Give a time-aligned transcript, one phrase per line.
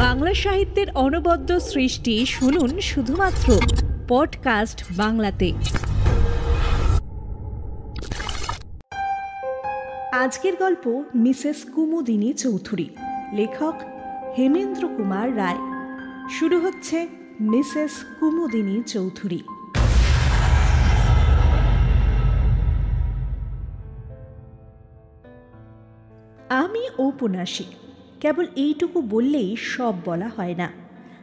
[0.00, 3.60] বাংলা সাহিত্যের অনবদ্য সৃষ্টি শুনুন শুধুমাত্র
[4.08, 5.52] পডকাস্ট বাংলাতে।
[10.12, 12.88] আজকের গল্প মিসেস কুমুদিনী চৌধুরী,
[13.32, 13.74] লেখক
[14.38, 15.58] হেমেন্দ্র কুমার রায়।
[16.30, 17.08] শুরু হচ্ছে
[17.40, 17.90] মিসেস
[18.20, 19.42] কুমুদিনী চৌধুরী।
[26.48, 27.66] আমি ঔপন্যাসিক।
[28.20, 30.70] কেবল এইটুকু বললেই সব বলা হয় না।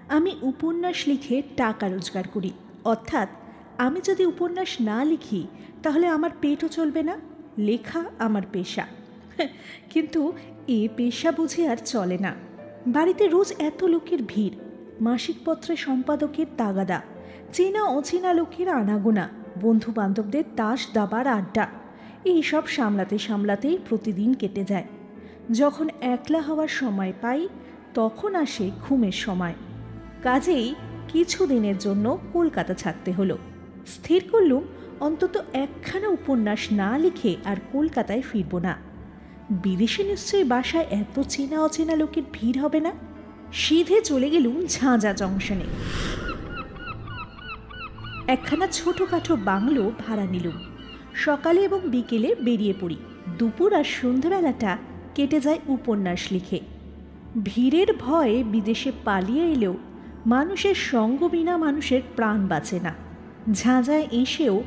[0.08, 2.52] আমি উপন্যাস লিখে টাকা রোজগার করি।
[2.84, 3.30] অর্থাৎ
[3.78, 5.48] আমি যদি উপন্যাস না লিখি,
[5.84, 7.18] তাহলে আমার পেটও চলবে না,
[7.58, 8.88] লেখা আমার পেশা।
[9.90, 10.34] কিন্তু
[10.68, 12.34] এ পেশা বুঝে আর চলে না।
[12.88, 14.56] বাড়িতে রোজ এত লোকের ভিড়।
[15.02, 17.02] মাসিক পত্রে সম্পাদকের তাগাদা।
[17.54, 19.30] চেনা অচেনা লোকের আনাগোনা।
[19.62, 21.68] বন্ধু বান্ধবদের তাস দাবার আড্ডা।
[22.26, 24.84] এইসব সামলাতে সামলাতেই প্রতিদিন কেটে যায়।
[25.52, 27.48] যখন একলা হওয়ার সময় পাই,
[27.94, 29.54] তখন আসে ঘুমের সময়।
[30.24, 30.76] কাজেই
[31.08, 33.38] কিছু দিনের জন্য কলকাতা ছাড়তে হলো।
[33.88, 34.64] স্থির করলুম
[35.00, 38.78] অন্তত একখানা উপন্যাস না লিখে আর কলকাতায় ফিরব না।
[39.50, 42.92] বিদেশে নিশ্চয়ই বাসায় এত চেনা অচেনা লোকের ভিড় হবে না?
[43.54, 45.66] সিধে চলে গেলুম ঝাঁঝা জংশনে।
[48.28, 50.54] একখানা ছোটোখাটো বাংলো ভাড়া নিলুম।
[51.16, 52.96] সকালে এবং বিকেলে বেরিয়ে পড়ি।
[53.38, 54.78] দুপুর আর সন্ধ্যেবেলাটা
[55.18, 56.60] কেটে যায় উপন্যাস লিখে।
[57.44, 59.76] ভিড়ের ভয়ে বিদেশে পালিয়ে এলেও
[60.26, 62.94] মানুষের সঙ্গ বিনা মানুষের প্রাণ বাঁচে না।
[63.54, 64.64] ঝাঁঝায় এসেও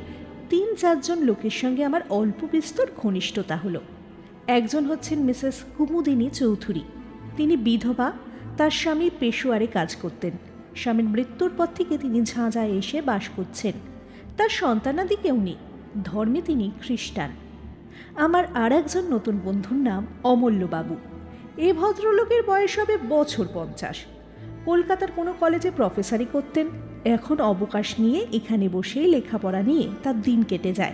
[0.49, 3.81] তিন চারজন লোকের সঙ্গে আমার অল্প বিস্তর ঘনিষ্ঠতা হলো।
[4.47, 6.83] একজন হচ্ছেন মিসেস কুমুদিনী চৌধুরী।
[7.37, 8.11] তিনি বিধবা,
[8.57, 10.31] তার স্বামী পেশোয়ারে কাজ করতেন।
[10.75, 13.73] স্বামীর মৃত্যুর পর থেকে তিনি ঝাঁঝায় এসে বাস করছেন।
[14.37, 15.59] তার সন্তানাদি কেউ নেই,
[16.03, 17.31] ধর্মে তিনি খ্রিস্টান।
[18.15, 20.95] আমার আর একজন নতুন বন্ধুর নাম অমূল্যবাবু।
[21.57, 23.97] এ ভদ্রলোকের বয়স হবে বছর পঞ্চাশ।
[24.65, 26.67] কলকাতার কোনো কলেজে প্রফেসরি করতেন।
[27.05, 30.93] এখন অবকাশ নিয়ে এখানে বসেই লেখাপড়া নিয়ে তার দিন কেটে যায়।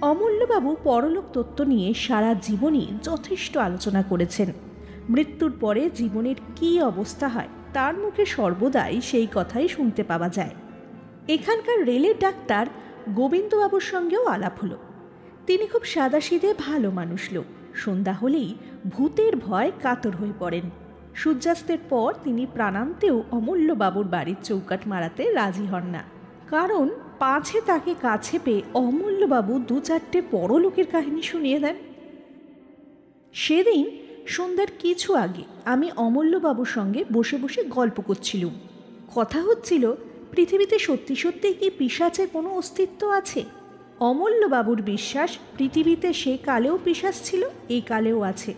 [0.00, 4.52] অমূল্যবাবু পরলোক তত্ত্ব নিয়ে সারা জীবনই যথেষ্ট আলোচনা করেছেন।
[5.10, 10.54] মৃত্যুর পরে জীবনের কী অবস্থা হয়, তার মুখে সর্বদাই সেই কথাই শুনতে পাওয়া যায়।
[11.28, 12.66] এখানকার রেলের ডাক্তার
[13.14, 14.78] গোবিন্দবাবুর সঙ্গেও আলাপ হলো।
[15.48, 17.44] তিনি খুব সাদাসিধে ভালো মানুষ লোক।
[17.74, 18.54] সন্ধ্যা হলেই
[18.88, 20.70] ভূতের ভয় কাতর হয়ে পড়েন।
[21.14, 26.02] সূর্যাস্তের পর তিনি প্রাণান্তেও অমূল্যবাবুর বাড়ির চৌকাট মারাতে রাজি হন না।
[26.48, 31.76] কারণ পাছে তাকে কাছে পেয়ে অমূল্যবাবু দু চারটে পরলোকের কাহিনী শুনিয়ে দেন।
[33.32, 33.90] সেদিন
[34.26, 38.54] সন্ধ্যার কিছু আগে আমি অমূল্যবাবুর সঙ্গে বসে বসে গল্প করছিলুম।
[39.14, 39.94] কথা হচ্ছিল,
[40.30, 43.57] পৃথিবীতে সত্যি সত্যি কি পিসাচের কোনো অস্তিত্ব আছে?
[44.00, 48.54] অমূল্যবাবুর বিশ্বাস পৃথিবীতে সে কালেও পিসাচ ছিল এই কালেও আছে।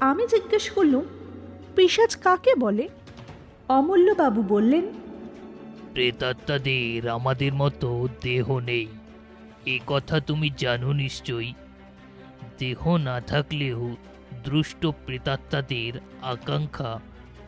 [0.00, 1.04] আমি জিজ্ঞেস করলুম
[1.76, 2.88] পিসাচ কাকে বলে?
[3.68, 4.86] অমূল্যবাবু বললেন,
[5.92, 8.86] প্রেতাত্মাদের আমাদের মতো দেহ নেই।
[9.66, 11.52] এ কথা তুমি জানো নিশ্চয়ই।
[12.58, 13.96] দেহ না থাকলেও
[14.44, 15.92] দুষ্ট প্রেতাত্মাদের
[16.22, 17.00] আকাঙ্ক্ষা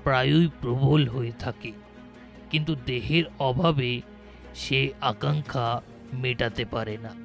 [0.02, 1.72] প্রায়ই প্রবল হয়ে থাকে।
[2.50, 4.00] কিন্তু দেহের অভাবে
[4.54, 5.82] সে আকাঙ্ক্ষা
[6.12, 7.21] মেটাতে পারে না।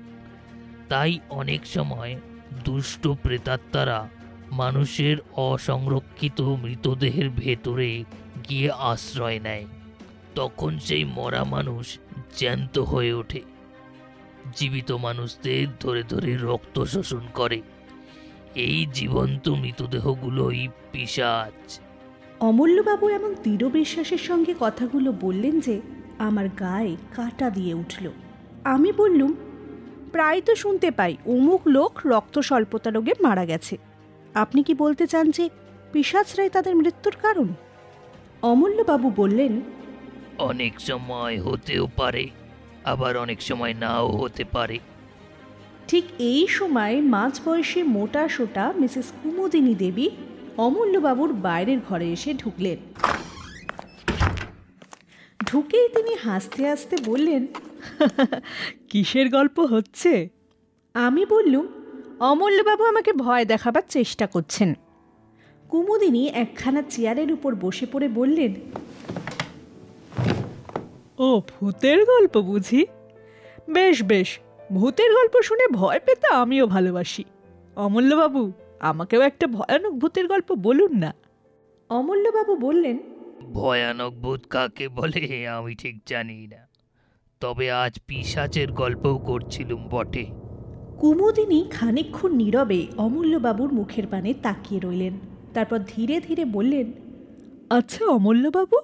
[0.89, 2.19] তাই অনেক সময়
[2.63, 4.09] দুষ্ট প্রেতাত্মারা
[4.51, 8.03] মানুষের অসংরক্ষিত মৃতদেহের ভেতরে
[8.49, 9.65] গিয়ে আশ্রয় নেয়।
[10.35, 11.99] তখন সেই মরা মানুষ
[12.37, 13.41] জ্যান্ত হয়ে ওঠে।
[14.55, 17.61] জীবিত মানুষদের ধরে ধরে রক্ত শোষণ করে।
[18.55, 21.79] এই জীবন্ত মৃতদেহগুলোই পিসাচ
[22.39, 25.81] অমূল্যবাবু এমন দৃঢ় বিশ্বাসের সঙ্গে কথাগুলো বললেন যে,
[26.17, 28.09] আমার গায়ে কাটা দিয়ে উঠল।
[28.63, 29.33] আমি বললুম
[30.11, 33.77] প্রায় তো শুনতে পাই অমুক লোক রক্ত স্বল্পতা রোগে মারা গেছে।
[34.33, 35.49] আপনি কি বলতে চান যে
[35.91, 37.47] পিসাচরাই তাদের মৃত্যুর কারণ?
[38.41, 39.61] অমূল্যবাবু বললেন
[40.37, 42.27] অনেক সময় হতেও পারে
[42.83, 44.79] আবার অনেক সময় নাও হতে পারে।
[45.87, 50.07] ঠিক এই সময় মাঝ বয়সী মোটা সোটা মিসেস কুমুদিনী দেবী
[50.57, 52.77] অমূল্যবাবুর বাইরের ঘরে এসে ঢুকলেন।
[55.45, 57.47] ঢুকেই তিনি হাসতে হাসতে বললেন
[58.89, 60.29] কিসের গল্প হচ্ছে?
[60.93, 61.67] আমি বললুম
[62.19, 64.73] অমূল্যবাবু আমাকে ভয় দেখাবার চেষ্টা করছেন।
[65.69, 68.53] কুমুদিনী একখানা চেয়ারের উপর বসে পড়ে বললেন
[71.17, 72.85] ও ভূতের গল্প বুঝি?
[73.69, 74.39] বেশ বেশ
[74.71, 77.23] ভূতের গল্প শুনে ভয় পেতে আমিও ভালোবাসি।
[77.75, 81.13] অমূল্যবাবু আমাকেও একটা ভয়ানক ভূতের গল্প বলুন না।
[81.89, 82.97] অমূল্যবাবু বললেন
[83.53, 86.67] ভয়ানক ভূত কাকে বলে আমি ঠিক জানি না।
[87.39, 90.25] তবে আজ পিসাচের গল্পও করছিলুম বটে।
[90.99, 95.19] কুমুদিনী খানিকক্ষণ নীরবে অমূল্যবাবুর মুখের পানে তাকিয়ে রইলেন।
[95.53, 96.93] তারপর ধীরে ধীরে বললেন
[97.69, 98.77] আচ্ছা অমূল্যবাবু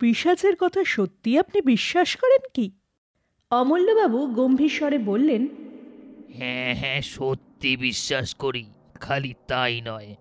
[0.00, 2.70] পিসাচের কথা সত্যি আপনি বিশ্বাস করেন কি?
[3.50, 5.48] অমূল্যবাবু গম্ভীর স্বরে বললেন
[6.38, 8.64] হ্যাঁ হ্যাঁ সত্যি বিশ্বাস করি
[9.00, 10.14] খালি তাই নয়।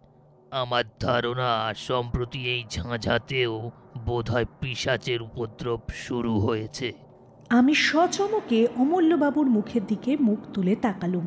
[0.51, 3.71] আমার ধারণা সম্প্রতি এই ঝাঁঝাতেও
[4.05, 7.04] বোধহয় পিশাচের উপদ্রব শুরু হয়েছে।
[7.49, 11.25] আমি সচমকে অমূল্যবাবুর মুখের দিকে মুখ তুলে তাকালুম।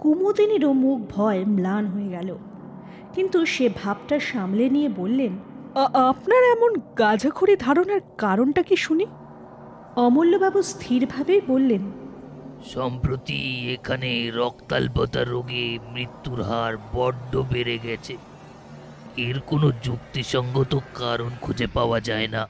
[0.00, 2.36] কুমুদিনীরও মুখ ভয় ম্লান হয়ে গেল।
[3.14, 5.32] কিন্তু সে ভাবটা সামলে নিয়ে বললেন
[5.94, 9.06] আপনার এমন গাঁজাখড়ি ধারণার কারণটা কি শুনি?
[9.96, 11.82] অমূল্যবাবু স্থিরভাবেই বললেন
[12.64, 13.38] সম্প্রতি
[13.72, 18.16] এখানে রক্তাল্পতা রোগে মৃত্যুর হার বড্ড বেড়ে গেছে।
[19.16, 22.48] এর কোনো যুক্তিসঙ্গত কারণ খুঁজে পাওয়া যায় না।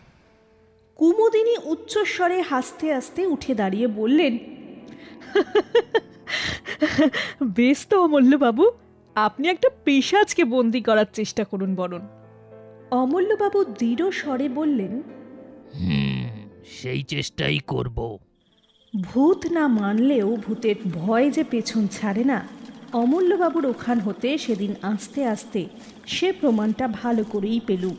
[0.98, 4.34] কুমুদিনী উচ্চস্বরে হাসতে হাসতে উঠে দাঁড়িয়ে বললেন
[7.58, 8.64] বেশ তো অমূল্যবাবু
[9.16, 12.02] আপনি একটা পেশাজকে বন্দি করার চেষ্টা করুন বরণ।
[12.90, 14.92] অমূল্যবাবু দৃঢ় স্বরে বললেন
[16.78, 17.98] সেই চেষ্টাই করব।
[18.94, 22.38] ভূত না মানলেও ভূতের ভয় যে পেছন ছাড়ে না
[22.92, 25.62] অমূল্যবাবুর ওখান হতে সেদিন আস্তে আস্তে
[26.06, 27.96] সে প্রমাণটা ভালো করেই পেলুম।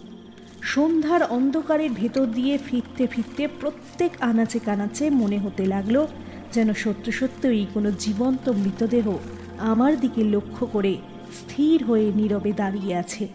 [0.61, 6.07] সন্ধ্যার অন্ধকারের ভেতর দিয়ে ফিরতে ফিরতে প্রত্যেক আনাচে কানাচে মনে হতে লাগল,
[6.51, 9.17] যেন সত্য সত্যই কোনো জীবন্ত মৃতদেহ
[9.59, 10.97] আমার দিকে লক্ষ্য করে
[11.33, 13.27] স্থির হয়ে নীরবে দাঁড়িয়ে আছে।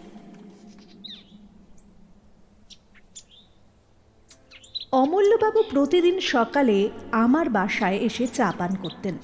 [4.91, 9.17] অমূল্যবাবু প্রতিদিন সকালে আমার বাসায় এসে চা পান করতেন।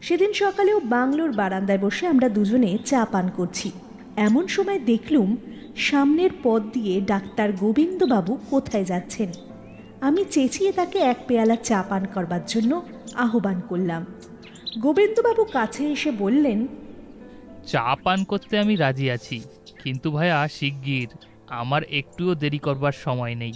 [0.00, 3.70] সেদিন সকালেও বাংলোর বারান্দায় বসে আমরা দুজনে চা পান করছি।
[4.16, 5.36] এমন সময় দেখলুম
[5.78, 9.28] সামনের পথ দিয়ে ডাক্তার গোবিন্দবাবু কোথায় যাচ্ছেন?
[10.00, 12.82] আমি চেঁচিয়ে তাকে এক পেয়ালা চা পান করবার জন্য
[13.14, 14.02] আহ্বান করলাম।
[14.80, 16.58] গোবিন্দবাবু কাছে এসে বললেন
[17.66, 19.42] চা পান করতে আমি রাজি আছি
[19.82, 21.08] কিন্তু ভাইয়া শিগগির
[21.48, 23.52] আমার একটুও দেরি করবার সময় নেই।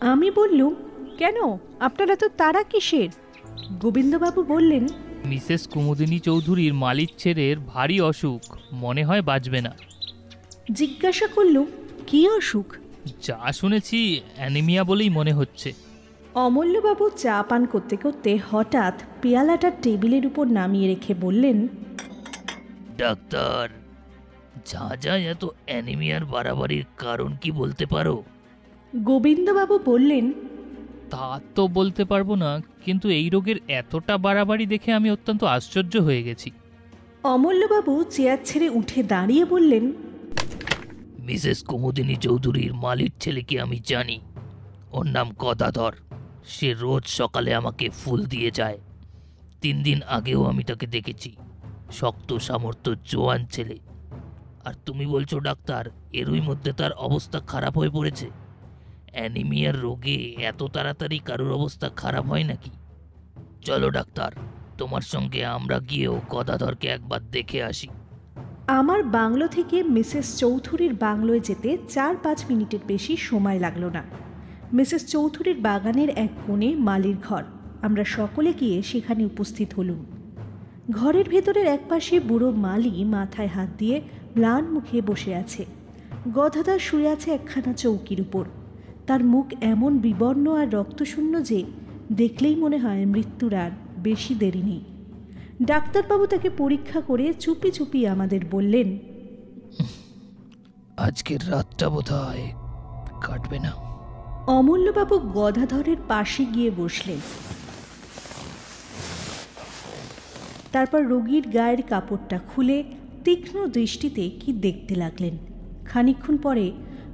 [0.00, 0.74] আমি বললুম
[1.18, 1.36] কেন?
[1.80, 3.10] আপনারা তো তারা কিসের?
[3.78, 4.84] গোবিন্দবাবু বললেন
[5.26, 8.40] মিসেস কুমুদিনী চৌধুরীর মালিক ছেলের ভারী অসুখ
[8.72, 9.72] মনে হয় বাঁচবে না।
[10.72, 11.66] জিজ্ঞাসা করলুম
[12.06, 12.76] কি অসুখ?
[13.22, 15.72] যা শুনেছি অ্যানিমিয়া বলেই মনে হচ্ছে।
[16.34, 21.68] অমূল্যবাবু চা পান করতে করতে হঠাৎ পেয়ালাটা টেবিলের উপর নামিয়ে রেখে বললেন
[22.98, 23.68] ডাক্তার
[24.66, 28.22] যা যা এত অ্যানিমিয়ার বাড়াবাড়ির কারণ কি বলতে পারো?
[28.96, 30.32] গোবিন্দবাবু বললেন
[31.10, 36.22] তা তো বলতে পারব না কিন্তু এই রোগের এতটা বাড়াবাড়ি দেখে আমি অত্যন্ত আশ্চর্য হয়ে
[36.22, 36.50] গেছি।
[37.24, 39.92] অমূল্যবাবু চেয়ার ছেড়ে উঠে দাঁড়িয়ে বললেন
[41.24, 44.20] মিসেস কুমুদিনী চৌধুরীর মালির ছেলেকে আমি জানি।
[44.92, 45.92] ওর নাম গদাধর।
[46.44, 48.78] সে রোজ সকালে আমাকে ফুল দিয়ে যায়।
[49.60, 51.36] তিন দিন আগেও আমি তাকে দেখেছি।
[51.92, 53.78] শক্ত সামর্থ্য জোয়ান ছেলে।
[54.64, 58.30] আর তুমি বলছো, ডাক্তার, এরই মধ্যে তার অবস্থা খারাপ হয়ে পড়েছে।
[59.12, 62.70] অ্যানিমিয়ার রোগে এত তাড়াতাড়ি কারোর অবস্থা খারাপ হয় নাকি?
[63.64, 64.32] চলো, ডাক্তার,
[64.78, 67.88] তোমার সঙ্গে আমরা গিয়েও গদাধরকে একবার দেখে আসি।
[68.66, 74.02] আমার বাংলো থেকে মিসেস চৌধুরীর বাংলোয় যেতে চার পাঁচ মিনিটের বেশি সময় লাগল না।
[74.72, 77.44] মিসেস চৌধুরীর বাগানের এক কোণে মালির ঘর।
[77.82, 80.04] আমরা সকলে গিয়ে সেখানে উপস্থিত হলুম।
[80.90, 84.00] ঘরের ভেতরের একপাশে বুড়ো মালি মাথায় হাত দিয়ে
[84.36, 85.66] ম্লান মুখে বসে আছে।
[86.34, 88.44] গধাদার শুয়ে আছে একখানা চৌকির উপর।
[89.06, 91.64] তার মুখ এমন বিবর্ণ আর রক্তশূন্য যে
[92.12, 94.84] দেখলেই মনে হয় মৃত্যুর আর বেশি দেরি নেই।
[95.62, 98.98] ডাক্তারবাবু তাকে পরীক্ষা করে চুপি চুপি আমাদের বললেন
[100.96, 102.52] আজকের রাতটা বোধ হয়
[103.20, 103.72] কাটবে না।
[104.46, 107.18] অমূল্যবাবু গদাধরের পাশে গিয়ে বসলেন।
[110.72, 112.84] তারপর রোগীর গায়ের কাপড়টা খুলে
[113.24, 115.36] তীক্ষ্ণ দৃষ্টিতে কি দেখতে লাগলেন।
[115.84, 116.72] খানিকক্ষণ পরে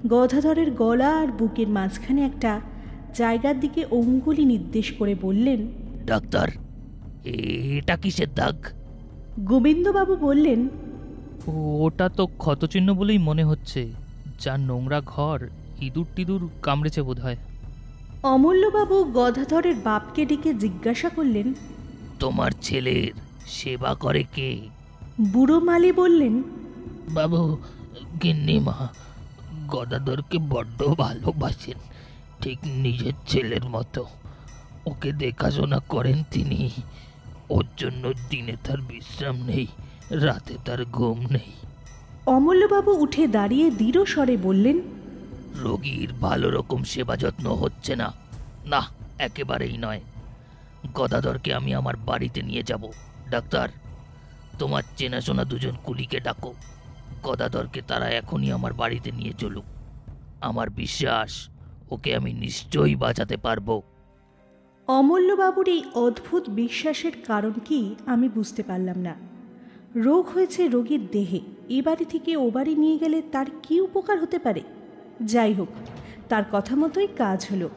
[0.08, 2.60] গদাধরের গলা আর বুকের মাঝখানে একটা
[3.14, 5.68] জায়গার দিকে অঙ্গুলি নির্দেশ করে বললেন
[6.06, 6.69] ডাক্তার
[7.24, 8.66] এটা কিসের দাগ?
[9.40, 10.68] গোবিন্দবাবু বললেন
[11.46, 13.92] ওটা তো ক্ষতচিহ্ন বলেই মনে হচ্ছে।
[14.40, 15.48] যা নোংরা ঘর
[15.80, 17.36] ইঁদুর টিদুর কামড়েছে বোধ হয়
[18.22, 21.54] অমূল্যবাবু গদাধরের বাপকে ডেকে জিজ্ঞাসা করলেন
[22.18, 23.12] তোমার ছেলের
[23.46, 24.68] সেবা করে কে?
[25.20, 26.42] বুড়ো মালি বললেন
[27.08, 27.58] বাবু
[28.22, 28.88] গিন্নি মা
[29.68, 31.78] গদাধরকে বড্ড ভালোবাসেন
[32.40, 34.04] ঠিক নিজের ছেলের মতো।
[34.86, 36.70] ওকে দেখাশোনা করেন তিনি।
[37.50, 39.66] ওর জন্য দিনে তার বিশ্রাম নেই
[40.10, 41.52] রাতে তার ঘুম নেই।
[42.26, 44.80] অমূল্যবাবু উঠে দাঁড়িয়ে দৃঢ় স্বরে বললেন
[45.56, 48.12] রোগীর ভালো রকম সেবা যত্ন হচ্ছে না।
[48.66, 48.86] না
[49.18, 50.00] একেবারেই নয়।
[50.94, 52.90] গদাধরকে আমি আমার বাড়িতে নিয়ে যাব
[53.30, 53.68] ডাক্তার।
[54.58, 56.54] তোমার চেনাশোনা দুজন কুলিকে ডাকো।
[57.22, 59.64] গদাধরকে তারা এখনই আমার বাড়িতে নিয়ে চলুক।
[60.40, 61.48] আমার বিশ্বাস
[61.90, 63.82] ওকে আমি নিশ্চয়ই বাঁচাতে পারব।
[64.98, 69.14] অমূল্যবাবুর এই অদ্ভুত বিশ্বাসের কারণ কি আমি বুঝতে পারলাম না।
[69.96, 74.38] রোগ হয়েছে রোগীর দেহে। এ বাড়ি থেকে ও বাড়ি নিয়ে গেলে তার কি উপকার হতে
[74.38, 74.62] পারে?
[75.22, 75.68] যাই হোক,
[76.28, 77.68] তার কথা মতোই কাজ হলো।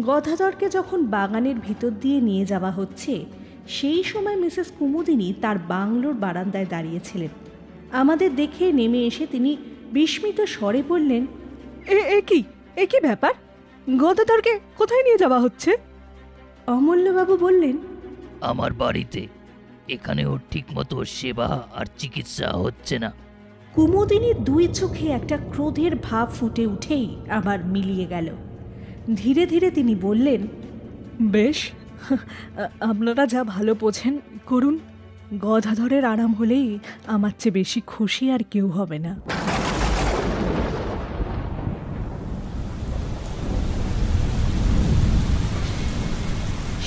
[0.00, 3.24] গদাধরকে যখন বাগানের ভিতর দিয়ে নিয়ে যাওয়া হচ্ছে,
[3.68, 7.28] সেই সময় মিসেস কুমুদিনী তার বাংলোর বারান্দায় দাঁড়িয়েছিলেন।
[7.92, 9.56] আমাদের দেখে নেমে এসে তিনি
[9.92, 11.26] বিস্মিত স্বরে বললেন,
[11.86, 12.40] এ এ কি?
[12.76, 13.34] এ কি ব্যাপার?
[13.96, 15.70] গদাধরকে কোথায় নিয়ে যাওয়া হচ্ছে?
[16.74, 17.76] অমূল্যবাবু বললেন
[18.40, 19.22] আমার বাড়িতে
[19.88, 23.10] এখানে ওর ঠিকমতো সেবা আর চিকিৎসা হচ্ছে না।
[23.74, 28.28] কুমুদিনীর দুই চোখে একটা ক্রোধের ভাব ফুটে উঠেই আবার মিলিয়ে গেল।
[29.14, 30.40] ধীরে ধীরে তিনি বললেন
[31.34, 31.58] বেশ
[32.80, 34.14] আপনারা যা ভালো বোঝেন
[34.46, 34.78] করুন।
[35.38, 36.68] গদাধরের আরাম হলেই
[37.06, 39.12] আমার চেয়ে বেশি খুশি আর কেউ হবে না।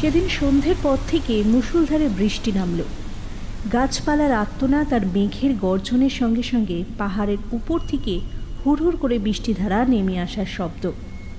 [0.02, 2.84] সেদিন সন্ধ্যের পর থেকে মুষলধারে বৃষ্টি নামল।
[3.74, 8.20] গাছপালার আত্মনাদ তার মেঘের গর্জনের সঙ্গে সঙ্গে পাহাড়ের উপর থেকে
[8.62, 10.92] হুড়হুড় করে বৃষ্টিধারা নেমে আসার শব্দ।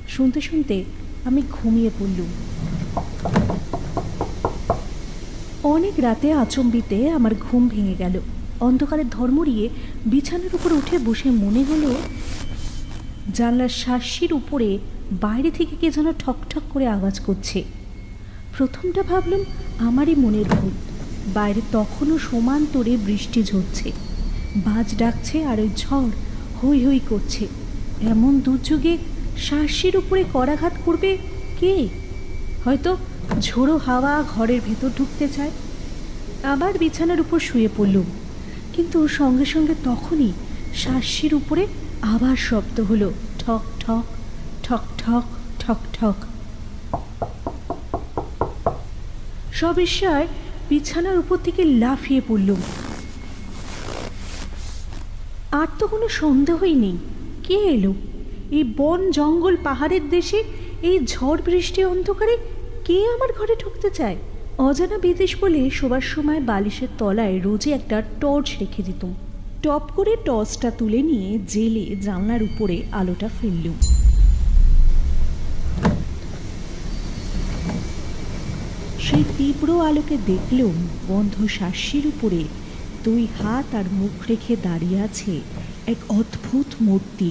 [0.09, 0.85] শুনতে শুনতে
[1.25, 2.31] আমি ঘুমিয়ে পড়লুম।
[5.63, 8.21] অনেক রাতে আচম্বিতে আমার ঘুম ভেঙে গেল।
[8.61, 9.69] অন্ধকারে ধর্মরিয়ে
[10.07, 11.95] বিছানার উপর উঠে বসে মনে হলো,
[13.35, 14.79] জানলার শাসির উপরে
[15.21, 17.80] বাইরে থেকে কে যেন ঠকঠক করে আওয়াজ করছে।
[18.59, 19.45] প্রথমটা ভাবলাম
[19.79, 20.73] আমারই মনের ভূত।
[21.35, 23.93] বাইরে তখনও সমান্তরে বৃষ্টি ঝরছে।
[24.57, 26.11] বাজ ডাকছে আর ওই ঝড়
[26.63, 27.47] হই হই করছে।
[28.03, 28.99] এমন দুর্যোগে
[29.37, 31.19] শাসির উপরে করাঘাত করবে
[31.61, 31.89] কে?
[32.65, 32.97] হয়তো
[33.41, 35.51] ঝোড়ো হাওয়া ঘরের ভেতর ঢুকতে চায়।
[36.43, 38.05] আবার বিছানার উপর শুয়ে পড়লুম।
[38.73, 40.33] কিন্তু সঙ্গে সঙ্গে তখনই
[40.75, 41.67] শাসির উপরে
[42.03, 44.03] আবার শব্দ হলো, ঠক ঠক
[44.63, 45.23] ঠক ঠক
[45.59, 46.15] ঠক ঠক।
[49.61, 50.27] সবিস্ময়
[50.69, 52.51] বিছানার উপর থেকে লাফিয়ে পড়ল
[55.61, 56.97] আর তো কোনো সন্দেহই নেই।
[57.47, 57.93] কে এলো?
[58.51, 60.39] এই বন জঙ্গল পাহাড়ের দেশে
[60.83, 62.35] এই ঝড় বৃষ্টি অন্ধকারে
[62.85, 64.17] কে আমার ঘরে ঢুকতে চায়?
[64.59, 69.03] অজানা বিদেশ বলে শোবার সময় বালিশের তলায় রোজে একটা টর্চ রেখে দিত
[69.63, 73.77] টপ করে টর্চটা তুলে নিয়ে জেলে জানলার উপরে আলোটা ফেললুম।
[79.11, 80.75] সেই তীব্র আলোকে দেখলুম
[81.09, 82.45] বন্ধ শাসির উপরে
[83.05, 85.41] দুই হাত আর মুখ রেখে দাঁড়িয়ে আছে
[85.87, 87.31] এক অদ্ভুত মূর্তি।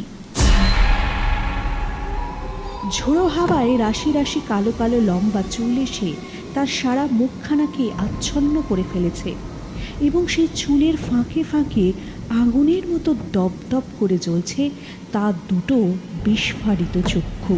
[2.92, 6.10] ঝোড়ো হাওয়ায় রাশি রাশি কালো কালো লম্বা চুল এসে
[6.54, 9.36] তার সারা মুখখানাকে আচ্ছন্ন করে ফেলেছে
[10.02, 11.86] এবং সেই চুলের ফাঁকে ফাঁকে
[12.42, 14.70] আগুনের মতো দপদপ করে জ্বলছে
[15.12, 15.78] তার দুটো
[16.26, 17.56] বিস্ফারিত চক্ষু।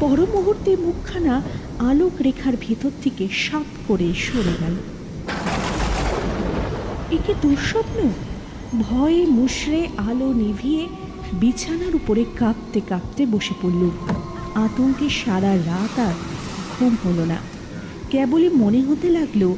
[0.00, 1.42] পর মুহূর্তে মুখখানা
[1.78, 4.74] আলোক রেখার ভেতর থেকে সাপ করে সরে গেল।
[7.18, 8.08] একে দুঃস্বপ্ন?
[8.80, 10.86] ভয়ে মুশড়ে আলো নিভিয়ে
[11.32, 13.90] বিছানার উপরে কাঁপতে কাঁপতে বসে পড়ল।
[14.54, 16.12] আতঙ্কে সারা রাত আর
[16.78, 17.36] ঘুম হলো না।
[18.10, 19.54] কেবলই মনে হতে লাগল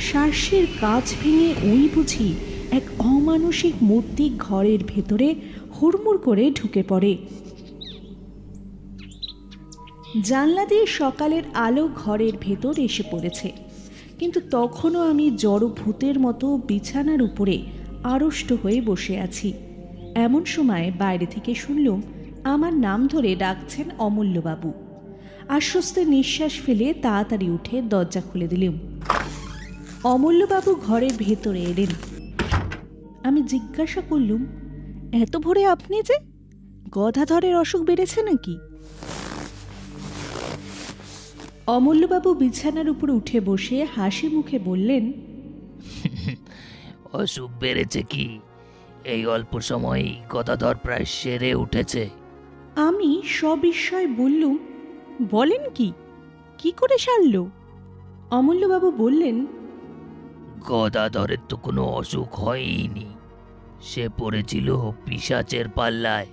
[0.00, 2.34] শ্বাসের কাজ ভেঙে ওই বুঝি
[2.70, 5.34] এক অমানসিক মূর্তি ঘরের ভেতরে
[5.82, 7.16] হুড়মুড় করে ঢুকে পড়ে।
[10.22, 13.52] জানলা দিয়ে সকালের আলো ঘরের ভেতর এসে পড়েছে।
[14.18, 17.62] কিন্তু তখনও আমি জড় ভূতের মতো বিছানার উপরে
[18.04, 19.52] আড়ষ্ট হয়ে বসে আছি।
[20.14, 22.02] এমন সময় বাইরে থেকে শুনলুম,
[22.44, 24.72] আমার নাম ধরে ডাকছেন অমূল্যবাবু।
[25.48, 29.00] আশ্বস্তে নিঃশ্বাস ফেলে তাড়াতাড়ি উঠে দরজা খুলে দিলুম।
[30.04, 32.18] অমূল্যবাবু ঘরের ভেতরে এলেন।
[33.24, 34.46] আমি জিজ্ঞাসা করলুম,
[35.12, 36.14] এত ভোরে আপনি যে?
[36.90, 38.58] গদাধরের অসুখ বেড়েছে নাকি?
[41.68, 45.12] অমূল্যবাবু বিছানার উপর উঠে বসে হাসি মুখে বললেন
[47.12, 48.40] অসুখ বেড়েছে কি?
[49.04, 52.08] এই অল্প সময়ই গদাধর প্রায় সেরে উঠেছে।
[52.76, 54.58] আমি সবিস্ময় বললুম
[55.30, 55.92] বলেন কি?
[56.58, 57.46] কি করে সারল?
[58.30, 59.46] অমূল্যবাবু বললেন
[60.66, 63.06] গদাধরের তো কোনো অসুখ হয়নি
[63.80, 66.26] সে পড়েছিল পিসাচের পাল্লায়।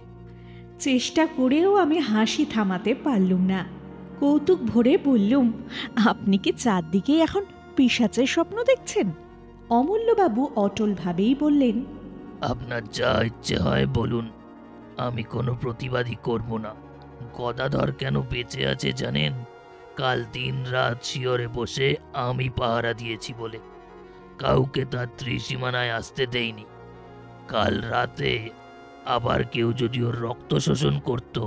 [0.80, 3.75] চেষ্টা করেও আমি হাসি থামাতে পারলুম না।
[4.19, 5.45] কৌতুক ভরে বললুম,
[6.05, 7.43] আপনি কি চারদিকে এখন
[7.75, 9.07] পিসাচের স্বপ্ন দেখছেন?
[9.69, 11.86] অমূল্যবাবু অটলভাবেই বললেন,
[12.41, 14.25] আপনার যা ইচ্ছে হয় বলুন,
[14.98, 16.72] আমি কোনো প্রতিবাদী করব না।
[17.38, 19.34] গদাধর কেন বেঁচে আছে জানেন?
[19.95, 23.60] কাল দিন রাত শিয়রে বসে আমি পাহারা দিয়েছি বলে।
[24.38, 26.65] কাউকে তার ত্রিসীমানায় আসতে দেইনি।
[27.48, 28.50] কাল রাতে
[29.05, 31.38] আবার কেউ যদি ওর রক্ত শোষণ করত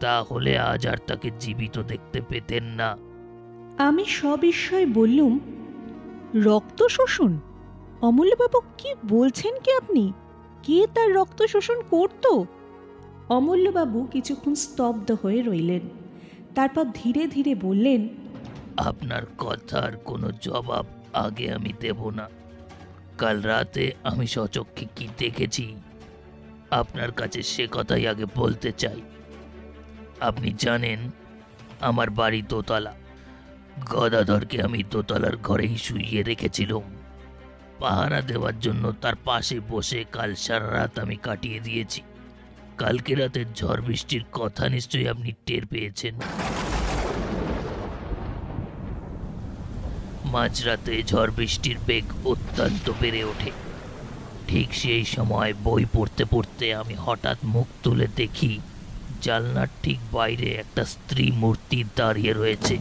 [0.00, 2.96] তাহলে আজ আর তাকে জীবিত দেখতে পেতেন না।
[3.82, 5.40] আমি সবিস্ময়ে বললুম
[6.34, 7.38] রক্ত শোষণ?
[8.02, 10.12] অমূল্যবাবু কি বলছেন কি আপনি?
[10.62, 12.42] কে তার রক্ত শোষণ করত?
[13.28, 15.80] অমূল্যবাবু কিছুক্ষণ স্তব্ধ হয়ে রইলেন।
[16.54, 18.08] তারপর ধীরে ধীরে বললেন
[18.76, 22.28] আপনার কথার কোনো জবাব আগে আমি দেব না।
[23.18, 25.76] কাল রাতে আমি সচক্ষে কি দেখেছি?
[26.70, 29.02] আপনার কাছে সে কথাই আগে বলতে চাই।
[30.20, 31.10] আপনি জানেন,
[31.80, 32.94] আমার বাড়ি দোতলা।
[33.90, 36.80] গদাধরকে আমি দোতলার ঘরেই শুইয়ে রেখেছিলাম।
[37.78, 42.02] পাহারা দেওয়ার জন্য তার পাশে বসে কাল সারা রাত আমি কাটিয়ে দিয়েছি।
[42.78, 46.20] কালকে রাতের ঝড় বৃষ্টির কথা নিশ্চয়ই আপনি টের পেয়েছেন।
[50.24, 53.50] মাঝরাতে ঝড় বৃষ্টির বেগ অত্যন্ত বেড়ে ওঠে।
[54.48, 58.60] ঠিক সেই সময় বই পড়তে পড়তে আমি হঠাৎ মুখ তুলে দেখি
[59.22, 62.78] জালনার ঠিক বাইরে একটা স্ত্রী মূর্তি দাঁড়িয়ে রয়েছে।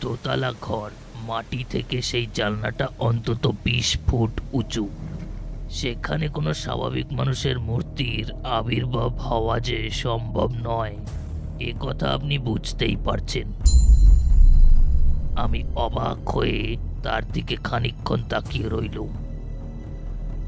[0.00, 0.90] দোতলা ঘর,
[1.26, 4.88] মাটি থেকে সেই জালনাটা অন্তত বিশ ফুট উঁচু।
[5.70, 10.96] সেখানে কোনো স্বাভাবিক মানুষের মূর্তির আবির্ভাব হওয়া যে সম্ভব নয়,
[11.60, 13.52] এ কথা আপনি বুঝতেই পারছেন।
[15.36, 19.23] আমি অবাক হয়ে তার দিকে খানিকক্ষণ তাকিয়ে রইলুম।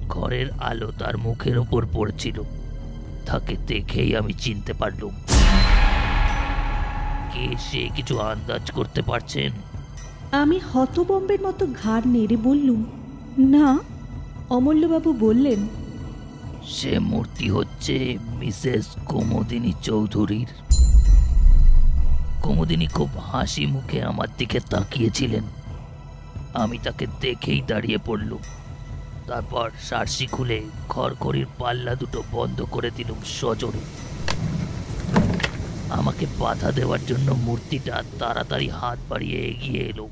[0.08, 2.42] ঘরের আলো তার মুখের ওপর পড়ছিল।
[3.26, 5.14] তাকে দেখেই আমি চিনতে পারলুম।
[7.32, 9.52] কে সে কিছু আন্দাজ করতে পারছেন?
[10.32, 12.84] আমি হতবম্বের মতো ঘাড় নেড়ে বললুম
[13.38, 13.78] না।
[14.50, 15.68] অমূল্যবাবু বললেন
[16.66, 20.46] সে মূর্তি হচ্ছে মিসেস কুমুদিনী চৌধুরীর।
[22.42, 25.42] কুমুদিনী খুব হাসি মুখে আমার দিকে তাকিয়েছিলেন।
[26.54, 28.38] আমি তাকে দেখেই দাঁড়িয়ে পড়লুম।
[29.28, 30.59] তারপর সার্সি খুলে
[30.92, 33.83] খড়খড়ির পাল্লা দুটো বন্ধ করে দিলুম সজোরে।
[35.99, 40.06] আমাকে বাধা দেওয়ার জন্য মূর্তিটা তাড়াতাড়ি হাত বাড়িয়ে এগিয়ে এলো,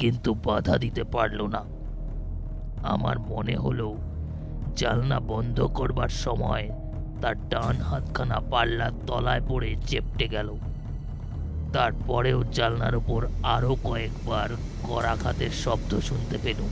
[0.00, 1.62] কিন্তু বাধা দিতে পারল না।
[2.94, 3.88] আমার মনে হলো
[4.80, 6.64] জালনা বন্ধ করবার সময়
[7.22, 10.48] তার ডান হাতখানা পাল্লার তলায় পড়ে চেপটে গেল।
[11.74, 13.20] তারপরেও জালনার উপর
[13.54, 14.48] আরও কয়েকবার
[14.88, 16.70] করাঘাতের শব্দ শুনতে পেলুম।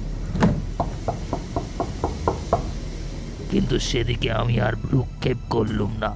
[3.50, 6.10] কিন্তু সেদিকে আমি আর ভ্রুক্ষেপ করলুম না।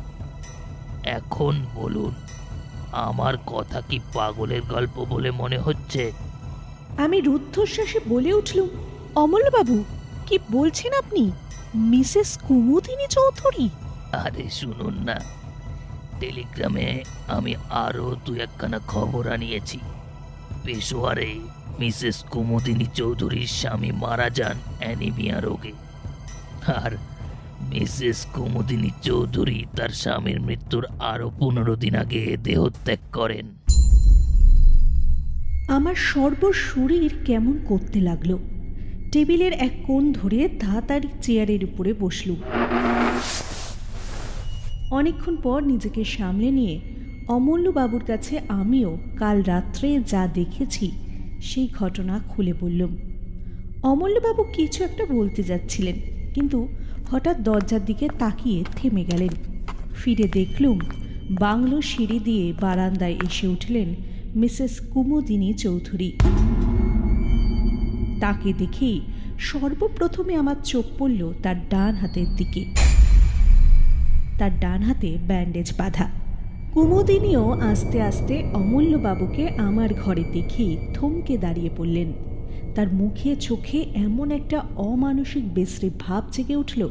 [1.04, 2.14] এখন বলুন
[2.92, 6.12] আমার কথা কি পাগলের গল্প বলে মনে হচ্ছে?
[6.98, 8.68] আমি রুদ্ধশ্বাসে বলে উঠলুম
[9.16, 9.84] অমূল্যবাবু
[10.26, 11.32] কি বলছেন আপনি?
[11.74, 13.68] মিসেস কুমুদিনী চৌধুরী?
[14.12, 15.16] আরে শুনুন না
[16.20, 19.78] টেলিগ্রামে আমি আরও দু একখানা খবর আনিয়েছি।
[20.64, 21.40] পেশোয়ারে
[21.78, 25.72] মিসেস কুমুদিনী চৌধুরীর স্বামী মারা যান অ্যানিমিয়া রোগে।
[26.84, 26.96] আর
[27.70, 33.46] মিসেস কুমুদিনী চৌধুরী তার স্বামীর মৃত্যুর আরও পনেরো দিন আগে দেহত্যাগ করেন।
[35.68, 38.30] আমার সর্বশরীর কেমন করতে লাগল?
[39.12, 42.38] টেবিলের এক কোণ ধরে তাড়াতাড়ি চেয়ারের উপরে বসলুম।
[44.90, 46.80] অনেকক্ষণ পর নিজেকে সামলে নিয়ে
[47.28, 50.86] অমূল্যবাবুর কাছে আমিও কাল রাত্রে যা দেখেছি
[51.42, 52.92] সেই ঘটনা খুলে বললুম।
[53.90, 55.96] অমূল্যবাবু কিছু একটা বলতে যাচ্ছিলেন,
[56.34, 56.58] কিন্তু
[57.10, 59.28] হঠাৎ দরজার দিকে তাকিয়ে থেমে গেলেন।
[59.94, 60.78] ফিরে দেখলুম
[61.30, 63.94] বাংলো সিঁড়ি দিয়ে বারান্দায় এসে উঠলেন
[64.36, 66.12] মিসেস কুমুদিনী চৌধুরী।
[68.20, 69.00] তাকে দেখেই
[69.38, 72.64] সর্বপ্রথমে আমার চোখ পড়ল তার ডান হাতের দিকে।
[74.38, 76.08] তার ডান হাতে ব্যান্ডেজ বাঁধা।
[76.72, 82.12] কুমুদিনীও আস্তে আস্তে অমূল্যবাবুকে আমার ঘরে দেখেই থমকে দাঁড়িয়ে পড়লেন।
[82.74, 86.88] তার মুখে চোখে এমন একটা অমানসিক বিশ্রী ভাব জেগে উঠল,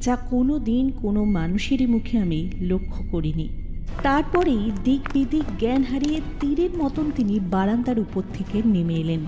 [0.00, 3.48] যা কোনো দিন কোনো মানুষেরই মুখে আমি লক্ষ্য করিনি।
[4.02, 9.26] তারপরেই দিক বিদিক জ্ঞান হারিয়ে তীরের মতন তিনি বারান্দার উপর থেকে নেমে এলেন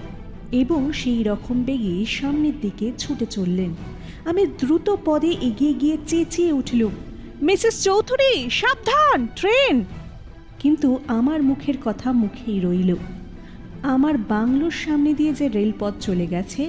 [0.53, 3.75] এবং সেই রকম বেগে সামনের দিকে ছুটে চললেন।
[4.25, 6.91] আমি দ্রুত পদে এগিয়ে গিয়ে চেঁচিয়ে উঠলুম
[7.43, 9.85] মিসেস চৌধুরী, সাবধান, ট্রেন!
[10.59, 12.95] কিন্তু আমার মুখের কথা মুখেই রইল।
[13.93, 16.63] আমার বাংলোর সামনে দিয়ে যে রেলপথ চলে গেছে,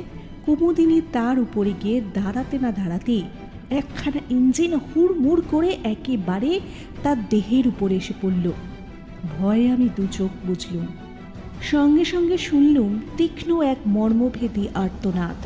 [0.46, 3.24] কুমুদিনী তার উপরে গিয়ে দাঁড়াতে না দাঁড়াতেই
[3.70, 6.60] একখানা ইঞ্জিন হুড়মুড় করে একেবারে
[7.04, 8.52] তার দেহের উপরে এসে পড়ল।
[9.40, 10.86] ভয়ে আমি দু চোখ বুঝলুম
[11.62, 15.38] সঙ্গে সঙ্গে শুনলুম তীক্ষ্ণ এক মর্মভেদী আর্তনাদ।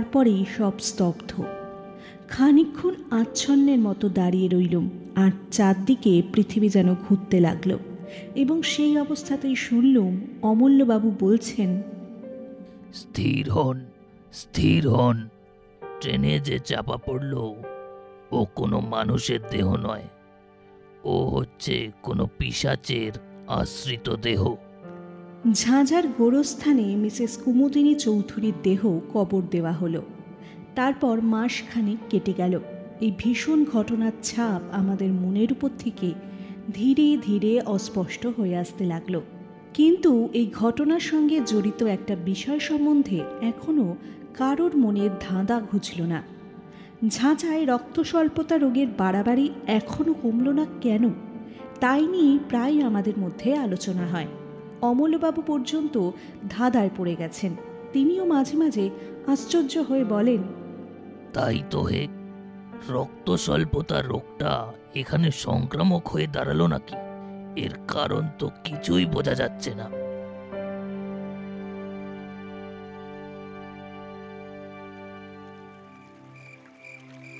[0.00, 1.30] তারপরেই সব স্তব্ধ।
[2.28, 4.86] খানিকক্ষণ আচ্ছন্নের মতো দাঁড়িয়ে রইলুম,
[5.16, 7.70] আর চারদিকে পৃথিবী যেন ঘুরতে লাগল,
[8.34, 11.70] এবং সেই অবস্থাতেই শুনলুম অমূল্যবাবু বলছেন,
[12.94, 13.78] স্থির হন
[14.32, 15.16] স্থির হন,
[16.00, 17.32] ট্রেনে যে চাপা পড়ল,
[18.32, 20.06] ও কোনো মানুষের দেহ নয়।
[21.04, 23.12] ও হচ্ছে কোনো পিশাচের
[23.60, 24.42] আশ্রিত দেহ।
[25.52, 30.02] ঝাঁঝার গোরস্থানে মিসেস কুমুদিনী চৌধুরীর দেহ কবর দেওয়া হলো।
[30.74, 32.60] তারপর মাসখানেক কেটে গেল।
[33.00, 36.12] এই ভীষণ ঘটনার ছাপ আমাদের মনের উপর থেকে
[36.74, 39.20] ধীরে ধীরে অস্পষ্ট হয়ে আসতে লাগল।
[39.74, 43.96] কিন্তু এই ঘটনার সঙ্গে জড়িত একটা বিষয় সম্বন্ধে এখনও
[44.34, 46.22] কারোর মনে ধাঁধা ঘুচল না।
[47.08, 51.10] ঝাঁঝায় রক্ত স্বল্পতা রোগের বাড়াবাড়ি এখনও কমল না কেন?
[51.80, 54.26] তাই নিয়ে প্রায় আমাদের মধ্যে আলোচনা হয়।
[54.82, 56.10] অমলবাবু পর্যন্ত
[56.48, 57.56] ধাঁধায় পড়ে গেছেন।
[57.92, 58.90] তিনিও মাঝে মাঝে
[59.26, 60.42] আশ্চর্য হয়ে বলেন
[61.32, 62.08] তাই তো হে
[62.88, 66.96] রক্ত স্বল্পতা রোগটা এখানে সংক্রামক হয়ে দাঁড়াল নাকি?
[67.60, 69.90] এর কারণ তো কিছুই বোঝা যাচ্ছে না।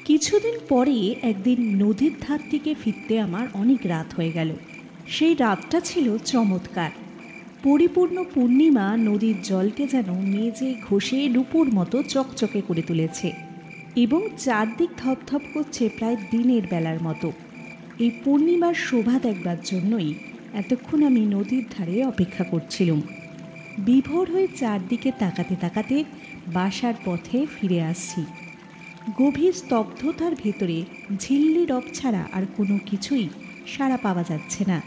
[0.05, 4.55] কিছুদিন পরে একদিন নদীর ধার থেকে ফিরতে আমার অনেক রাত হয়ে গেল।
[5.07, 6.90] সেই রাতটা ছিল চমৎকার।
[7.62, 13.33] পরিপূর্ণ পূর্ণিমা নদীর জলকে যেন মেজে ঘষে রূপোর মতো চকচকে করে তুলেছে
[13.96, 17.33] এবং চারদিক ধপধপ করছে প্রায় দিনের বেলার মতো।
[17.99, 20.14] এই পূর্ণিমার শোভা দেখবার জন্যই
[20.55, 23.03] এতক্ষণ আমি নদীর ধারে অপেক্ষা করছিলাম।
[23.79, 26.05] বিভোর হয়ে চারদিকে তাকাতে তাকাতে
[26.46, 28.25] বাসার পথে ফিরে আসছি।
[29.18, 30.83] গভীর স্তব্ধতার ভেতরে
[31.18, 33.29] ঝিল্লি রব ছাড়া আর কোনো কিছুই
[33.66, 34.83] সাড়া পাওয়া যাচ্ছে না।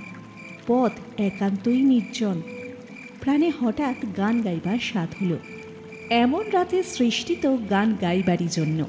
[0.67, 2.41] পথ একান্তই নির্জন।
[3.23, 5.37] প্রাণে হঠাৎ গান গাইবার স্বাদ হলো।
[6.09, 8.79] এমন রাতে সৃষ্টিত গান গাইবারই জন্য।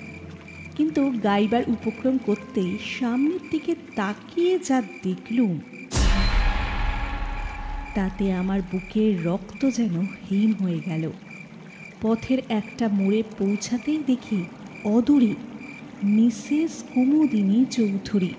[0.77, 5.61] কিন্তু গাইবার উপক্রম করতেই সামনের দিকে তাকিয়ে যা দেখলুম,
[7.95, 9.95] তাতে আমার বুকের রক্ত যেন
[10.31, 11.05] হিম হয়ে গেল।
[12.03, 14.41] পথের একটা মোড়ে পৌঁছাতেই দেখি
[14.85, 15.35] অদূরে
[16.05, 18.33] মিসেস কুমুদিনী চৌধুরী।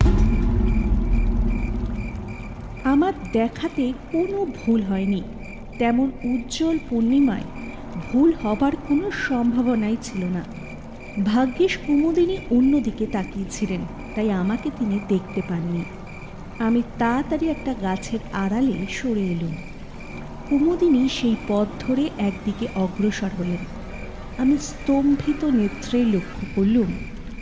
[2.84, 5.22] আমার দেখাতে কোনো ভুল হয়নি।
[5.78, 7.44] তেমন উজ্জ্বল পূর্ণিমায়
[7.96, 10.44] ভুল হবার কোনো সম্ভাবনাই ছিল না।
[11.26, 13.82] ভাগ্যিস কুমুদিনী অন্যদিকে তাকিয়েছিলেন,
[14.16, 15.84] তাই আমাকে তিনি দেখতে পাননি।
[16.60, 19.56] আমি তাড়াতাড়ি একটা গাছের আড়ালে সরে এলুম।
[20.50, 23.62] কুমুদিনী সেই পথ ধরে একদিকে অগ্রসর হলেন।
[24.38, 26.88] আমি স্তম্ভিত নেত্রে লক্ষ্য করলুম,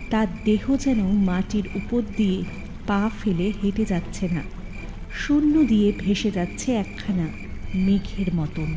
[0.09, 2.43] তার দেহ যেন মাটির উপর দিয়ে
[2.87, 4.41] পা ফেলে হেঁটে যাচ্ছে না।
[5.13, 7.42] শূন্য দিয়ে ভেসে যাচ্ছে একখানা
[7.75, 8.75] মেঘের মতন।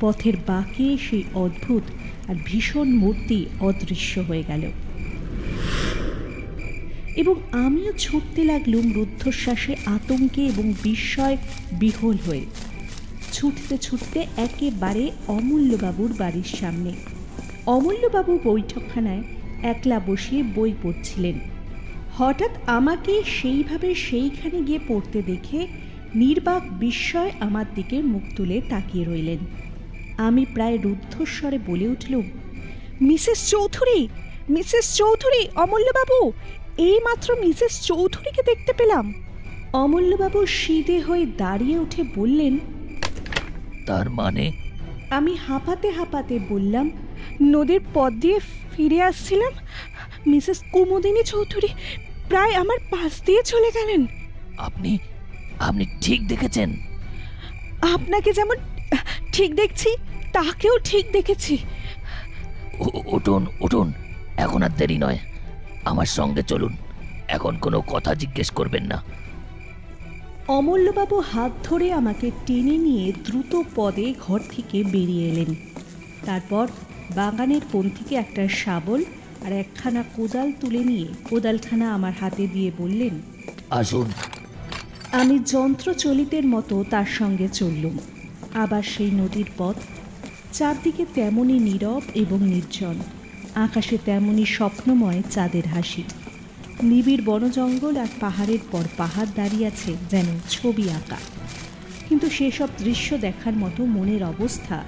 [0.00, 1.82] পথের বাঁকে সেই অদ্ভুত
[2.30, 4.70] আর ভীষণ মূর্তি অদৃশ্য হয়ে গেল।
[7.16, 11.36] এবং আমিও ছুটতে লাগলুম রুদ্ধশ্বাসে আতঙ্কে এবং বিস্ময়
[11.72, 12.46] বিহল হয়ে।
[13.32, 16.92] ছুটতে ছুটতে একেবারে অমূল্যবাবুর বাড়ির সামনে।
[17.66, 19.22] অমূল্যবাবু বৈঠকখানায়
[19.62, 21.34] একলা বসিয়ে বই পড়ছিলেন।
[22.18, 25.66] হঠাৎ আমাকে সেইভাবে সেইখানে গিয়ে পড়তে দেখে
[26.14, 29.38] নির্বাক বিস্ময় আমার দিকে মুখ তুলে তাকিয়ে রইলেন।
[30.16, 32.22] আমি প্রায় রুদ্ধস্বরে বলে উঠলুম
[33.00, 34.08] মিসেস চৌধুরী
[34.48, 36.32] মিসেস চৌধুরী অমূল্যবাবু
[36.78, 39.14] এইমাত্র মিসেস চৌধুরীকে দেখতে পেলাম।
[39.72, 42.58] অমূল্যবাবু সিদে হয়ে দাঁড়িয়ে উঠে বললেন
[43.86, 44.52] তার মানে?
[45.10, 46.90] আমি হাঁপাতে হাঁপাতে বললাম
[47.42, 48.38] নদীর পথ দিয়ে
[48.76, 49.52] ফিরে আসছিলাম।
[50.26, 51.68] মিসেস কুমুদিনী চৌধুরী
[52.28, 54.06] প্রায় আমার পাশ দিয়ে চলে গেলেন।
[54.58, 54.98] আপনি
[55.66, 56.70] আপনি ঠিক দেখেছেন।
[57.94, 58.56] আপনাকে যেমন
[59.34, 59.90] ঠিক দেখছি
[60.32, 61.54] তাকেও ঠিক দেখেছি।
[63.16, 63.88] উঠুন উঠুন
[64.44, 65.18] এখন আর দেরি নয়।
[65.90, 66.72] আমার সঙ্গে চলুন
[67.36, 68.98] এখন কোনো কথা জিজ্ঞেস করবেন না।
[70.56, 75.50] অমূল্যবাবু হাত ধরে আমাকে টেনে নিয়ে দ্রুত পদে ঘর থেকে বেরিয়ে এলেন।
[76.26, 76.66] তারপর
[77.14, 79.00] বাগানের কোণ থেকে একটা শাবল
[79.44, 83.14] আর একখানা কোদাল তুলে নিয়ে কোদালখানা আমার হাতে দিয়ে বললেন
[83.70, 84.06] আসুন
[85.12, 87.98] আমি যন্ত্রচলিতের মতো তার সঙ্গে চললুম।
[88.54, 89.76] আবার সেই নদীর পথ
[90.52, 92.94] চারদিকে তেমনই নীরব এবং নির্জন।
[93.54, 96.04] আকাশে তেমনই স্বপ্নময় চাঁদের হাসি।
[96.82, 101.16] নিবিড় বনজঙ্গল আর পাহাড়ের পর পাহাড় দাঁড়িয়ে আছে যেন ছবি আঁকা।
[102.08, 104.84] কিন্তু সেসব দৃশ্য দেখার মতো মনের অবস্থা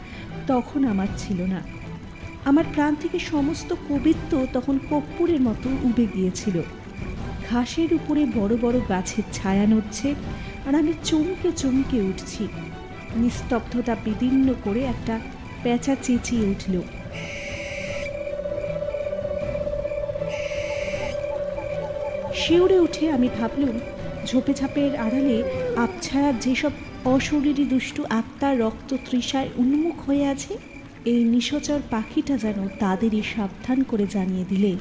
[0.47, 1.63] তখন আমার ছিল না।
[2.45, 6.63] আমার প্রাণ থেকে সমস্ত কবিত্ব তখন কর্পূরের মতো উবে গিয়েছিল।
[7.53, 10.09] ঘাসের উপরে বড় বড় গাছের ছায়া নড়ছে
[10.67, 12.45] আর আমি চমকে চমকে উঠছি।
[13.23, 15.15] নিস্তব্ধতা বিদীর্ণ করে একটা
[15.63, 16.75] প্যাঁচা চেঁচিয়ে উঠল।
[22.41, 23.77] শিউরে উঠে আমি ভাবলুম,
[24.29, 25.37] ঝোপে ঝাপের আড়ালে
[25.85, 26.73] আবছায়ার যেসব
[27.15, 30.53] অশরীরী দুষ্টু আত্মার রক্ত তৃষায় উন্মুখ হয়ে আছে,
[31.13, 34.73] এই নিশচর পাখিটা যেন তাদেরই সাবধান করে জানিয়ে দিলে।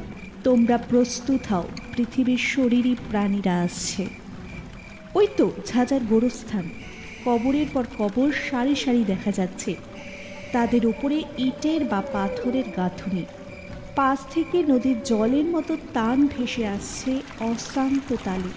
[0.43, 1.63] তোমরা প্রস্তুত হও,
[1.95, 4.07] পৃথিবীর শরীরী প্রাণীরা আসছে।
[5.15, 6.69] ওই তো ঝাঁঝার গোরস্থান।
[7.25, 9.75] কবরের পর কবর সারি সারি দেখা যাচ্ছে।
[10.51, 13.25] তাদের ওপরে ইটের বা পাথরের গাঁথুনি।
[13.95, 18.51] পাশ থেকে নদীর জলের মতো টান ভেসে আসছে অশ্রান্ত তালে।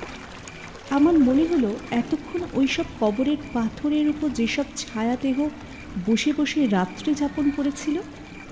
[0.90, 5.48] আমার মনে হলো এতক্ষণ ওইসব কবরের পাথরের উপর যেসব ছায়াদেহ
[6.06, 8.00] বসে বসে রাত্রি যাপন করেছিল,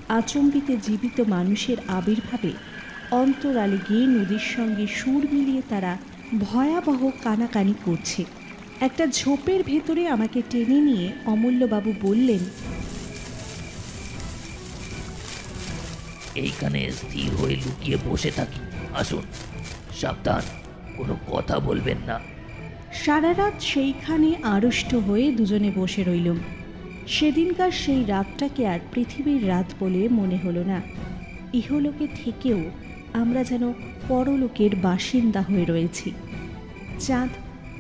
[0.08, 2.71] আচম্বিতে জীবিত মানুষের আবির্ভাবে
[3.20, 5.92] অন্তরালে গিয়ে নদীর সঙ্গে সুর মিলিয়ে তারা
[6.40, 8.24] ভয়াবহ কানাকানি করছে।
[8.80, 12.42] একটা ঝোপের ভেতরে আমাকে টেনে নিয়ে অমূল্যবাবু বললেন
[16.34, 18.60] এইখানে স্থির হয়ে লুকিয়ে বসে থাকি।
[18.94, 19.24] আসুন
[20.00, 20.42] সাবধান
[20.96, 22.20] কোনো কথা বলবেন না।
[22.92, 26.38] সারা রাত সেইখানে আড়ষ্ট হয়ে দুজনে বসে রইলুম।
[27.06, 30.82] সেদিনকার সেই রাতটাকে আর পৃথিবীর রাত বলে মনে হলো না।
[31.52, 32.60] ইহলোকে থেকেও
[33.14, 33.72] আমরা যেন
[34.08, 36.12] পরলোকের বাসিন্দা হয়ে রয়েছি।
[36.98, 37.28] চাঁদ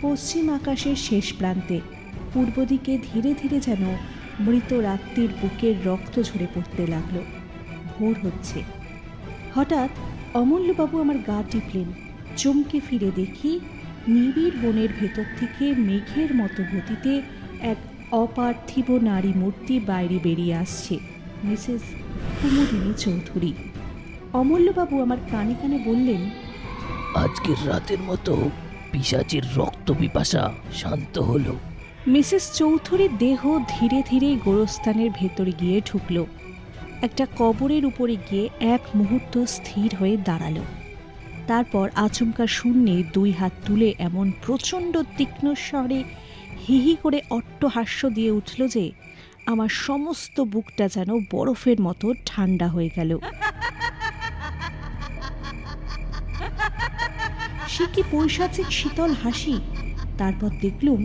[0.02, 1.80] পশ্চিম আকাশের শেষ প্রান্তে,
[2.32, 3.84] পূর্ব দিকে ধীরে ধীরে যেন
[4.40, 7.16] মৃত রাত্রির বুকের রক্ত ঝরে পড়তে লাগল।
[7.92, 8.62] ভোর হচ্ছে।
[9.54, 9.90] হঠাৎ
[10.34, 11.88] অমূল্যবাবু আমার গা টিপলেন।
[12.36, 13.60] চমকে ফিরে দেখি
[14.08, 17.12] নিবিড় বনের ভেতর থেকে মেঘের মতো গতিতে
[17.60, 17.78] এক
[18.12, 20.98] অপার্থিব নারী মূর্তি বাইরে বেরিয়ে আসছে,
[21.44, 21.82] মিসেস
[22.42, 23.52] কুমুদিনী চৌধুরী।
[24.34, 26.22] অমূল্যবাবু আমার কানে কানে বললেন
[27.14, 28.50] আজকের রাতের মতো
[28.92, 31.54] পিসাচের রক্ত পিপাসা শান্ত হলো।
[32.06, 36.16] মিসেস চৌধুরীর দেহ ধীরে ধীরে গোরস্থানের ভেতরে গিয়ে ঢুকল।
[37.02, 40.58] একটা কবরের উপরে গিয়ে এক মুহূর্ত স্থির হয়ে দাঁড়াল।
[41.46, 46.04] তারপর আচমকা শূন্যে দুই হাত তুলে এমন প্রচণ্ড তীক্ষ্ণ স্বরে
[46.68, 48.84] হিহি করে অট্টহাস্য দিয়ে উঠল যে
[49.46, 53.18] আমার সমস্ত বুকটা যেন বরফের মতো ঠান্ডা হয়ে গেল।
[57.74, 59.56] সে কি পৈশাচিক শীতল হাসি?
[60.18, 61.00] তারপর দেখলুম,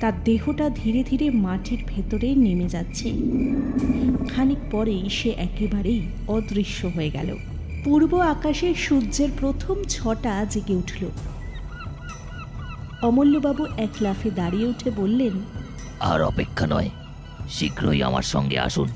[0.00, 3.08] তার দেহটা ধীরে ধীরে মাটির ভেতরে নেমে যাচ্ছে।
[4.32, 7.28] খানিক পরেই সে একেবারেই অদৃশ্য হয়ে গেল।
[7.84, 11.02] পূর্ব আকাশে সূর্যের প্রথম ছটা জেগে উঠল।
[13.02, 15.34] অমূল্যবাবু এক লাফে দাঁড়িয়ে উঠে বললেন,
[16.00, 16.90] আর অপেক্ষা নয়,
[17.50, 18.88] শীঘ্রই আমার সঙ্গে আসুন।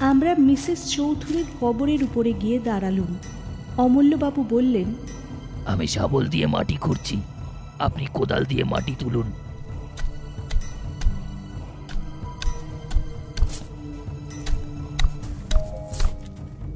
[0.00, 3.16] আমরা মিসেস চৌধুরীর কবরের উপরে গিয়ে দাঁড়ালুম।
[3.78, 4.94] অমূল্যবাবু বললেন
[5.66, 7.20] আমি শাবল দিয়ে মাটি খুঁড়ছি।
[7.78, 9.32] আপনি কোদাল দিয়ে মাটি তুলুন।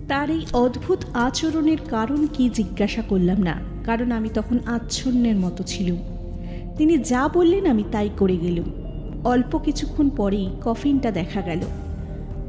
[0.08, 5.98] তার এই অদ্ভুত আচরণের কারণ কি জিজ্ঞাসা করলাম না কারণ আমি তখন আচ্ছন্নের মতো ছিলুম।
[6.76, 8.68] তিনি যা বললেন আমি তাই করে গেলুম।
[9.24, 11.60] অল্প কিছুক্ষণ পরেই কফিনটা দেখা গেল।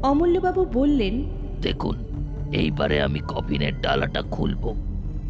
[0.02, 1.14] অমূল্যবাবু বললেন
[1.62, 1.96] দেখুন
[2.52, 4.74] এইবারে আমি কফিনের ডালাটা খুলব।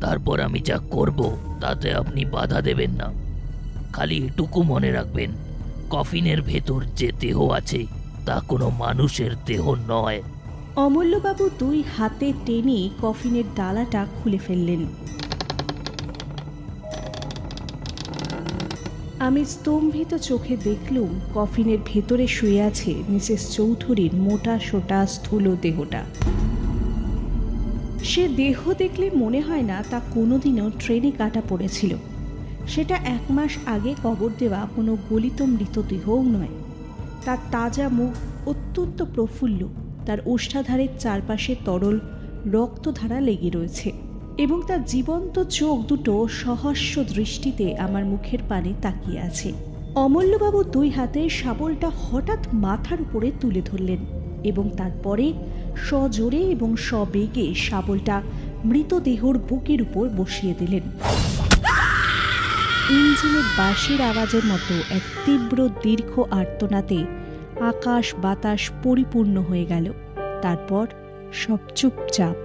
[0.01, 3.13] তারপর আমি যা করব তাতে আপনি বাধা দেবেন না।
[3.93, 5.31] খালি এটুকু মনে রাখবেন
[5.91, 7.87] কফিনের ভেতর যে দেহ আছে
[8.27, 10.23] তা কোনো মানুষের দেহ নয়।
[10.77, 14.87] অমূল্যবাবু দুই হাতে টেনে কফিনের ডালাটা খুলে ফেললেন।
[19.27, 26.05] আমি স্তম্ভিত চোখে দেখলুম কফিনের ভেতরে শুয়ে আছে মিসেস চৌধুরীর মোটা, সোটা, স্থূল দেহটা।
[28.05, 31.97] সে দেহ দেখলে মনে হয় না তা কোনোদিনও ট্রেনে কাটা পড়েছিল।
[32.69, 36.55] সেটা এক মাস আগে কবর দেওয়া কোনো গলিত মৃতদেহও নয়।
[37.25, 38.12] তার তাজা মুখ
[38.49, 39.69] অত্যন্ত প্রফুল্ল,
[40.07, 42.01] তার ওষ্ঠাধারের চারপাশে তরল
[42.47, 44.06] রক্তধারা লেগে রয়েছে।
[44.38, 49.53] এবং তার জীবন্ত চোখ দুটো সহস্য দৃষ্টিতে আমার মুখের পানে তাকিয়ে আছে।
[49.94, 53.99] অমূল্যবাবু দুই হাতে শাবলটা হঠাৎ মাথার উপরে তুলে ধরলেন
[54.44, 55.33] এবং তারপরে
[55.77, 58.22] সজোরে এবং সবেগে শাবলটা
[58.64, 60.83] মৃতদেহর বুকের উপর বসিয়ে দিলেন।
[62.90, 67.05] ইঞ্জিনের বাঁশির আওয়াজের মতো এক তীব্র দীর্ঘ আর্তনাতে
[67.61, 69.92] আকাশ বাতাস পরিপূর্ণ হয়ে গেল।
[70.42, 70.87] তারপর
[71.33, 72.37] সব চুপচাপ।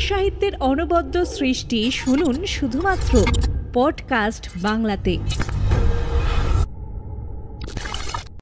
[0.00, 3.26] সাহিত্যের অনবদ্য সৃষ্টি শুনুন শুধুমাত্র
[3.72, 5.18] পডকাস্ট বাংলাতে।